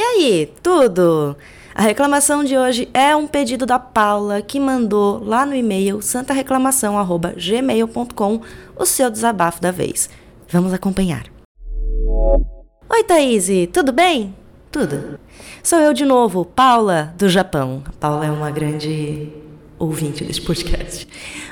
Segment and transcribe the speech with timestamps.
[0.00, 1.36] E aí, tudo?
[1.74, 8.40] A reclamação de hoje é um pedido da Paula que mandou lá no e-mail santareclamação@gmail.com
[8.78, 10.08] o seu desabafo da vez.
[10.48, 11.24] Vamos acompanhar.
[12.88, 14.34] Oi, Thaís, tudo bem?
[14.72, 15.20] Tudo.
[15.62, 17.82] Sou eu de novo, Paula, do Japão.
[18.00, 19.28] Paula é uma grande
[19.78, 21.06] ouvinte deste podcast.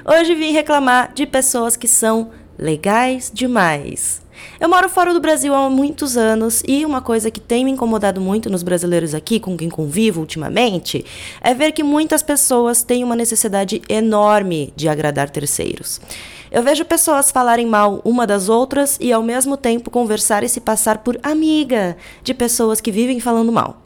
[0.07, 4.27] Hoje vim reclamar de pessoas que são legais demais.
[4.61, 8.21] Eu moro fora do Brasil há muitos anos e uma coisa que tem me incomodado
[8.21, 11.05] muito nos brasileiros aqui, com quem convivo ultimamente,
[11.41, 16.01] é ver que muitas pessoas têm uma necessidade enorme de agradar terceiros.
[16.51, 20.61] Eu vejo pessoas falarem mal uma das outras e ao mesmo tempo conversar e se
[20.61, 23.83] passar por amiga de pessoas que vivem falando mal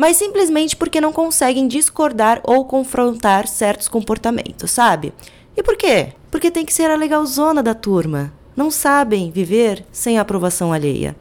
[0.00, 5.12] mas simplesmente porque não conseguem discordar ou confrontar certos comportamentos, sabe?
[5.54, 6.14] E por quê?
[6.30, 11.16] Porque tem que ser a legalzona da turma não sabem viver sem a aprovação alheia.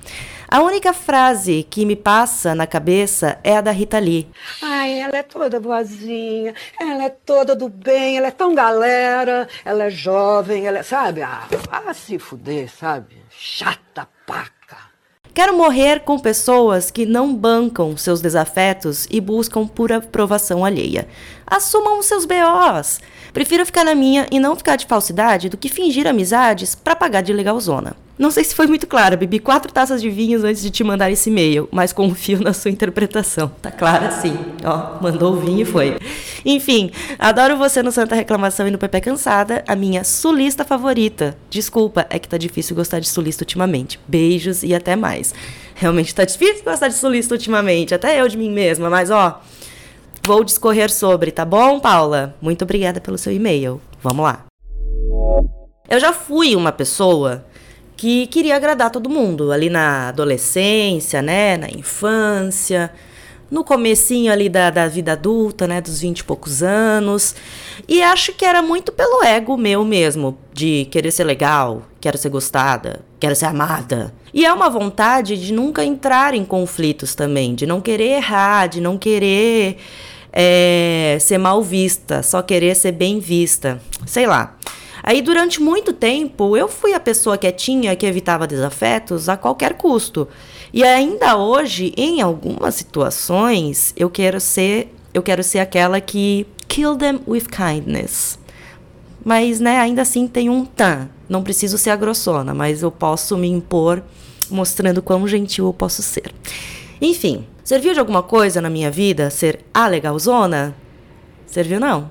[0.52, 4.28] A única frase que me passa na cabeça é a da Rita Lee.
[4.64, 9.84] Ai, ela é toda boazinha, ela é toda do bem, ela é tão galera, ela
[9.84, 11.22] é jovem, ela é, sabe?
[11.22, 11.48] Ah,
[11.94, 13.18] se fuder, sabe?
[13.30, 14.59] Chata paca.
[15.40, 21.08] Quero morrer com pessoas que não bancam seus desafetos e buscam pura aprovação alheia.
[21.48, 23.00] Assumam os seus BOs.
[23.32, 27.22] Prefiro ficar na minha e não ficar de falsidade do que fingir amizades para pagar
[27.22, 27.96] de legalzona.
[28.18, 31.10] Não sei se foi muito claro, bebi quatro taças de vinhos antes de te mandar
[31.10, 33.50] esse e-mail, mas confio na sua interpretação.
[33.62, 34.38] Tá clara sim.
[34.66, 35.98] Ó, mandou o vinho e foi.
[36.46, 41.38] Enfim, adoro você no Santa Reclamação e no Pepe Cansada, a minha sulista favorita.
[41.50, 44.00] Desculpa, é que tá difícil gostar de sulista ultimamente.
[44.08, 45.34] Beijos e até mais.
[45.76, 49.42] Realmente tá difícil gostar de sulista ultimamente, até eu de mim mesma, mas ó,
[50.26, 52.36] vou discorrer sobre, tá bom, Paula?
[52.42, 53.82] Muito obrigada pelo seu e-mail.
[54.02, 54.46] Vamos lá.
[55.90, 57.46] Eu já fui uma pessoa
[57.98, 62.92] que queria agradar todo mundo, ali na adolescência, né, na infância,
[63.50, 67.36] no comecinho ali da, da vida adulta, né, dos vinte e poucos anos.
[67.88, 72.30] E acho que era muito pelo ego meu mesmo, de querer ser legal, quero ser
[72.30, 74.14] gostada, quero ser amada.
[74.34, 78.80] E é uma vontade de nunca entrar em conflitos também, de não querer errar, de
[78.80, 79.78] não querer
[80.32, 83.82] é, ser mal vista, só querer ser bem vista.
[84.06, 84.56] Sei lá.
[85.02, 90.28] Aí, durante muito tempo, eu fui a pessoa quietinha que evitava desafetos a qualquer custo.
[90.74, 96.96] E ainda hoje, em algumas situações, eu quero ser, eu quero ser aquela que kill
[96.96, 98.38] them with kindness.
[99.24, 101.10] Mas, né, ainda assim tem um tan.
[101.28, 104.04] Não preciso ser a grossona, mas eu posso me impor
[104.50, 106.34] mostrando quão gentil eu posso ser.
[107.02, 110.76] Enfim, serviu de alguma coisa na minha vida ser a legalzona?
[111.46, 112.10] Serviu não.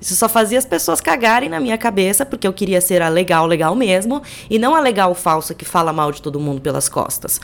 [0.00, 3.46] Isso só fazia as pessoas cagarem na minha cabeça, porque eu queria ser a legal,
[3.46, 7.40] legal mesmo, e não a legal falsa que fala mal de todo mundo pelas costas.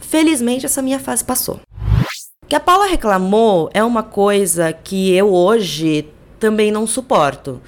[0.00, 1.60] Felizmente, essa minha fase passou.
[2.42, 6.08] O que a Paula reclamou é uma coisa que eu hoje
[6.38, 7.60] também não suporto.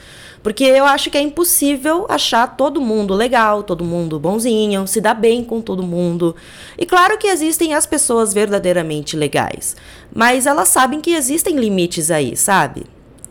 [0.43, 5.15] Porque eu acho que é impossível achar todo mundo legal, todo mundo bonzinho, se dar
[5.15, 6.37] bem com todo mundo.
[6.77, 9.75] E claro que existem as pessoas verdadeiramente legais,
[10.15, 12.84] mas elas sabem que existem limites aí, sabe?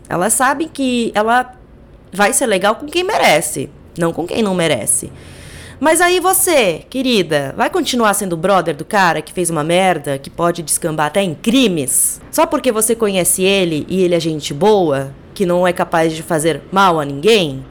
[0.10, 1.54] Ela sabe que ela
[2.12, 5.12] vai ser legal com quem merece, não com quem não merece.
[5.80, 10.30] Mas aí você, querida, vai continuar sendo brother do cara que fez uma merda, que
[10.30, 12.22] pode descambar até em crimes?
[12.32, 16.24] Só porque você conhece ele e ele é gente boa, que não é capaz de
[16.24, 17.66] fazer mal a ninguém?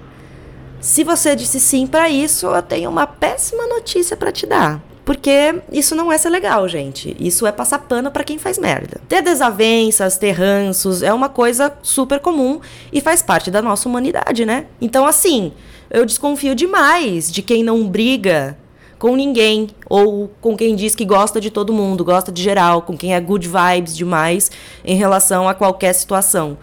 [0.81, 4.83] Se você disse sim para isso, eu tenho uma péssima notícia para te dar.
[5.05, 7.17] Porque isso não é ser legal, gente.
[7.19, 9.01] Isso é passar pano para quem faz merda.
[9.09, 12.61] Ter desavenças, ter ranços é uma coisa super comum
[12.93, 14.67] e faz parte da nossa humanidade, né?
[14.81, 15.53] Então, assim,
[15.91, 18.57] eu desconfio demais de quem não briga
[19.03, 22.97] com ninguém ou com quem diz que gosta de todo mundo, gosta de geral, com
[22.97, 24.49] quem é good vibes demais
[24.85, 26.57] em relação a qualquer situação.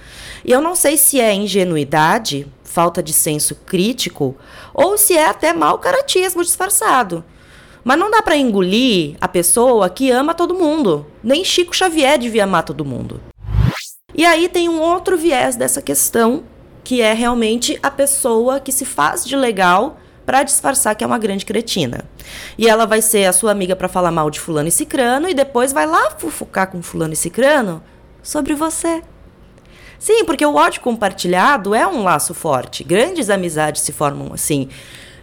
[0.45, 4.37] E eu não sei se é ingenuidade, falta de senso crítico,
[4.73, 7.25] ou se é até mau caratismo disfarçado.
[7.83, 11.05] Mas não dá para engolir a pessoa que ama todo mundo.
[11.23, 13.21] Nem Chico Xavier devia amar todo mundo.
[14.13, 16.43] E aí tem um outro viés dessa questão,
[16.83, 21.17] que é realmente a pessoa que se faz de legal para disfarçar que é uma
[21.17, 22.05] grande cretina.
[22.57, 25.33] E ela vai ser a sua amiga para falar mal de fulano e cicrano e
[25.33, 27.81] depois vai lá fofocar com fulano e cicrano
[28.21, 29.01] sobre você.
[29.97, 32.83] Sim, porque o ódio compartilhado é um laço forte.
[32.83, 34.69] Grandes amizades se formam assim.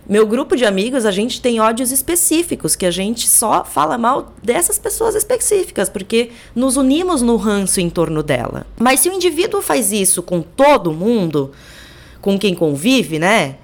[0.08, 4.32] Meu grupo de amigos, a gente tem ódios específicos, que a gente só fala mal
[4.40, 8.64] dessas pessoas específicas, porque nos unimos no ranço em torno dela.
[8.78, 11.50] Mas se o indivíduo faz isso com todo mundo,
[12.20, 13.56] com quem convive, né?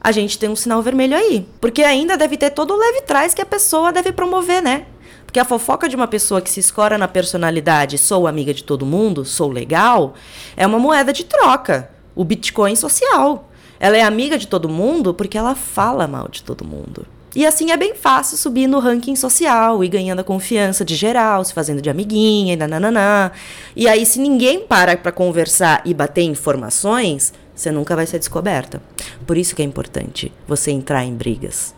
[0.00, 1.46] A gente tem um sinal vermelho aí.
[1.60, 4.86] Porque ainda deve ter todo o leve trás que a pessoa deve promover, né?
[5.26, 8.86] Porque a fofoca de uma pessoa que se escora na personalidade, sou amiga de todo
[8.86, 10.14] mundo, sou legal,
[10.56, 11.90] é uma moeda de troca.
[12.14, 13.51] O Bitcoin social.
[13.82, 17.04] Ela é amiga de todo mundo porque ela fala mal de todo mundo.
[17.34, 21.44] E assim é bem fácil subir no ranking social e ganhando a confiança de geral,
[21.44, 23.32] se fazendo de amiguinha e nananã.
[23.74, 28.80] E aí, se ninguém para para conversar e bater informações, você nunca vai ser descoberta.
[29.26, 31.74] Por isso que é importante você entrar em brigas.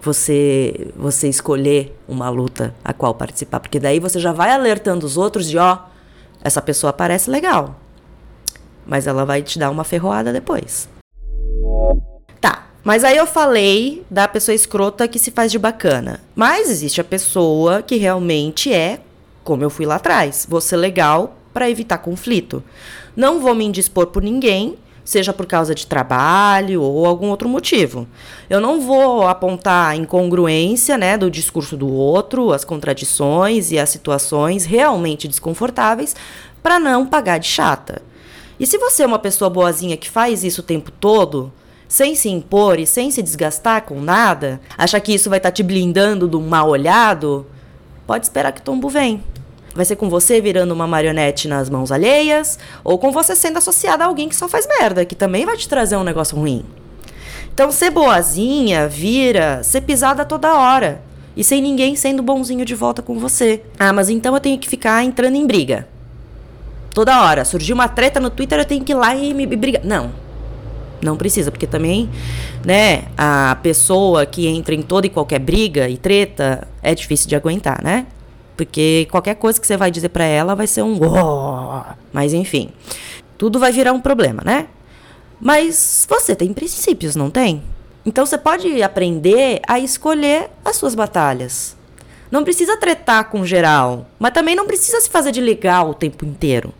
[0.00, 3.60] Você, você escolher uma luta a qual participar.
[3.60, 5.80] Porque daí você já vai alertando os outros de, ó,
[6.42, 7.78] essa pessoa parece legal.
[8.86, 10.88] Mas ela vai te dar uma ferroada depois.
[12.82, 16.20] Mas aí eu falei da pessoa escrota que se faz de bacana.
[16.34, 19.00] Mas existe a pessoa que realmente é,
[19.44, 22.62] como eu fui lá atrás, ser legal para evitar conflito.
[23.14, 28.06] Não vou me indispor por ninguém, seja por causa de trabalho ou algum outro motivo.
[28.48, 33.90] Eu não vou apontar a incongruência, né, do discurso do outro, as contradições e as
[33.90, 36.14] situações realmente desconfortáveis
[36.62, 38.02] para não pagar de chata.
[38.58, 41.52] E se você é uma pessoa boazinha que faz isso o tempo todo,
[41.90, 45.54] sem se impor e sem se desgastar com nada, acha que isso vai estar tá
[45.54, 47.44] te blindando do mal olhado,
[48.06, 49.24] pode esperar que o tombo vem.
[49.74, 54.04] Vai ser com você virando uma marionete nas mãos alheias, ou com você sendo associada
[54.04, 56.64] a alguém que só faz merda, que também vai te trazer um negócio ruim.
[57.52, 61.02] Então, ser boazinha vira ser pisada toda hora.
[61.36, 63.64] E sem ninguém sendo bonzinho de volta com você.
[63.76, 65.88] Ah, mas então eu tenho que ficar entrando em briga.
[66.94, 67.44] Toda hora.
[67.44, 69.84] Surgiu uma treta no Twitter, eu tenho que ir lá e me brigar.
[69.84, 70.29] Não.
[71.02, 72.08] Não precisa, porque também,
[72.64, 77.36] né, a pessoa que entra em toda e qualquer briga e treta é difícil de
[77.36, 78.06] aguentar, né?
[78.56, 80.98] Porque qualquer coisa que você vai dizer para ela vai ser um
[82.12, 82.70] mas enfim,
[83.38, 84.66] tudo vai virar um problema, né?
[85.40, 87.62] Mas você tem princípios, não tem?
[88.04, 91.76] Então você pode aprender a escolher as suas batalhas.
[92.30, 96.24] Não precisa tretar com geral, mas também não precisa se fazer de legal o tempo
[96.24, 96.72] inteiro.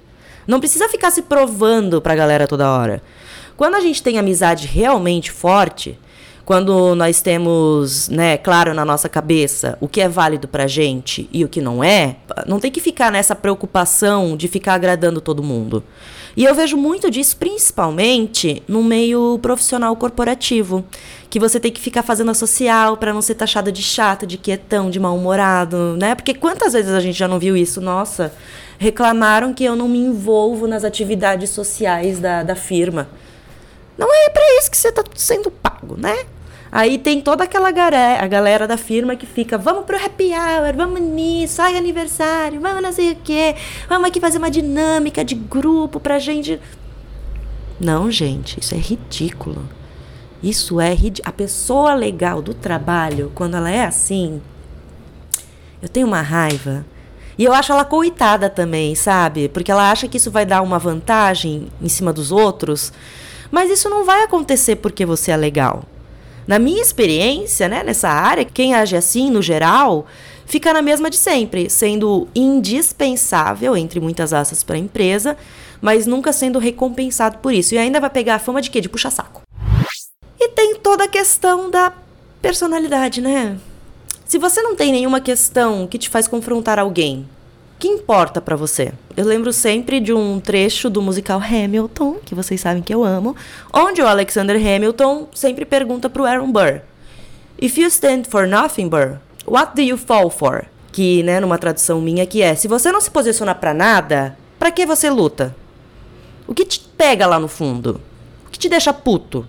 [0.46, 3.02] Não precisa ficar se provando pra galera toda hora.
[3.60, 5.98] Quando a gente tem amizade realmente forte,
[6.46, 11.44] quando nós temos, né, claro na nossa cabeça o que é válido pra gente e
[11.44, 12.16] o que não é,
[12.46, 15.84] não tem que ficar nessa preocupação de ficar agradando todo mundo.
[16.34, 20.82] E eu vejo muito disso principalmente no meio profissional corporativo,
[21.28, 24.38] que você tem que ficar fazendo a social para não ser taxada de chata, de
[24.38, 26.14] quietão, de mal-humorado, né?
[26.14, 27.78] Porque quantas vezes a gente já não viu isso?
[27.78, 28.32] Nossa,
[28.78, 33.06] reclamaram que eu não me envolvo nas atividades sociais da, da firma.
[34.00, 36.24] Não é para isso que você está sendo pago, né?
[36.72, 40.74] Aí tem toda aquela galera, a galera da firma que fica, vamos pro happy hour,
[40.74, 43.54] vamos nisso, ai aniversário, vamos não sei o quê,
[43.90, 46.58] vamos aqui fazer uma dinâmica de grupo pra gente.
[47.78, 49.68] Não, gente, isso é ridículo.
[50.42, 51.28] Isso é ridículo.
[51.28, 54.40] A pessoa legal do trabalho, quando ela é assim,
[55.82, 56.86] eu tenho uma raiva.
[57.36, 59.50] E eu acho ela coitada também, sabe?
[59.50, 62.92] Porque ela acha que isso vai dar uma vantagem em cima dos outros.
[63.50, 65.84] Mas isso não vai acontecer porque você é legal.
[66.46, 70.06] Na minha experiência, né, nessa área, quem age assim, no geral,
[70.46, 75.36] fica na mesma de sempre, sendo indispensável, entre muitas asas, para a empresa,
[75.80, 77.74] mas nunca sendo recompensado por isso.
[77.74, 78.80] E ainda vai pegar a fama de quê?
[78.80, 79.42] De puxa-saco.
[80.38, 81.92] E tem toda a questão da
[82.42, 83.58] personalidade, né?
[84.24, 87.28] Se você não tem nenhuma questão que te faz confrontar alguém,
[87.80, 88.92] que importa para você?
[89.16, 93.34] Eu lembro sempre de um trecho do musical Hamilton, que vocês sabem que eu amo,
[93.72, 96.82] onde o Alexander Hamilton sempre pergunta pro Aaron Burr:
[97.60, 100.66] If you stand for nothing, Burr, what do you fall for?
[100.92, 104.70] Que, né, numa tradução minha que é: se você não se posicionar para nada, para
[104.70, 105.56] que você luta?
[106.46, 107.98] O que te pega lá no fundo?
[108.46, 109.46] O que te deixa puto?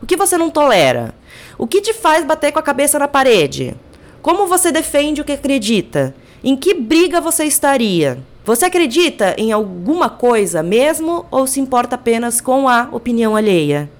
[0.00, 1.14] O que você não tolera?
[1.58, 3.76] O que te faz bater com a cabeça na parede?
[4.22, 6.14] Como você defende o que acredita?
[6.46, 8.18] Em que briga você estaria?
[8.44, 13.90] Você acredita em alguma coisa mesmo ou se importa apenas com a opinião alheia?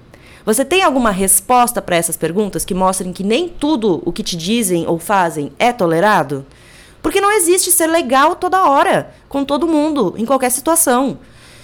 [0.45, 4.37] Você tem alguma resposta para essas perguntas que mostrem que nem tudo o que te
[4.37, 6.45] dizem ou fazem é tolerado?
[7.01, 11.17] Porque não existe ser legal toda hora, com todo mundo, em qualquer situação.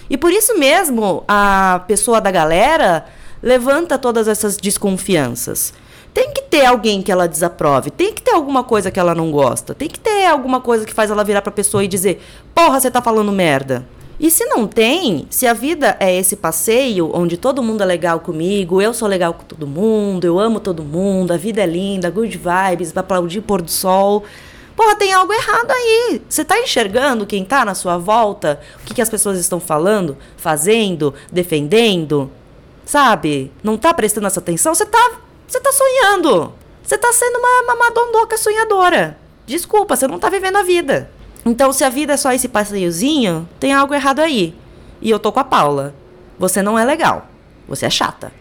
[0.10, 3.06] E por isso mesmo, a pessoa da galera
[3.44, 5.76] levanta todas essas desconfianças.
[6.14, 9.32] Tem que ter alguém que ela desaprove, tem que ter alguma coisa que ela não
[9.32, 12.22] gosta, tem que ter alguma coisa que faz ela virar pra pessoa e dizer:
[12.54, 13.86] Porra, você tá falando merda.
[14.20, 18.20] E se não tem, se a vida é esse passeio onde todo mundo é legal
[18.20, 22.12] comigo, eu sou legal com todo mundo, eu amo todo mundo, a vida é linda,
[22.12, 24.24] good vibes, aplaudir pôr do sol.
[24.76, 26.22] Porra, tem algo errado aí.
[26.30, 28.60] Você tá enxergando quem tá na sua volta?
[28.82, 32.30] O que, que as pessoas estão falando, fazendo, defendendo?
[32.86, 33.52] Sabe?
[33.64, 34.76] Não tá prestando essa atenção?
[34.76, 35.20] Você tá
[35.52, 36.54] você tá sonhando.
[36.82, 39.18] Você tá sendo uma, uma madondoca sonhadora.
[39.46, 41.12] Desculpa, você não tá vivendo a vida.
[41.46, 44.56] Então, se a vida é só esse passeiozinho, tem algo errado aí.
[45.02, 45.94] E eu tô com a Paula.
[46.40, 47.28] Você não é legal.
[47.68, 48.32] Você é chata.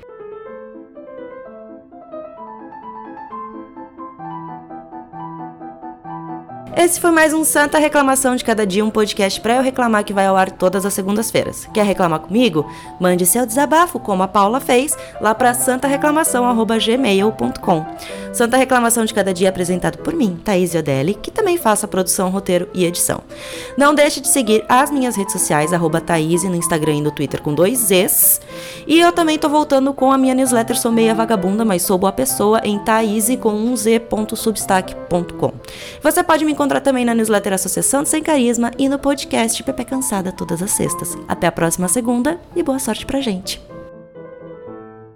[6.76, 10.12] Esse foi mais um Santa Reclamação de Cada Dia, um podcast para eu reclamar que
[10.12, 11.68] vai ao ar todas as segundas-feiras.
[11.74, 12.64] Quer reclamar comigo?
[13.00, 17.86] Mande seu desabafo, como a Paula fez, lá para santareclamação.gmail.com.
[18.32, 21.88] Santa Reclamação de Cada Dia é apresentado por mim, Thaís Odelli, que também faço a
[21.88, 23.20] produção, roteiro e edição.
[23.76, 27.42] Não deixe de seguir as minhas redes sociais, arroba Thaís, no Instagram e no Twitter
[27.42, 28.40] com dois Zs.
[28.86, 32.12] E eu também tô voltando com a minha newsletter Sou Meia Vagabunda, mas sou boa
[32.12, 35.52] pessoa em Thaís com um z.substack.com.
[36.02, 40.32] Você pode me encontrar também na newsletter Associação Sem Carisma e no podcast Pepe Cansada
[40.32, 41.16] todas as sextas.
[41.28, 43.79] Até a próxima segunda e boa sorte pra gente!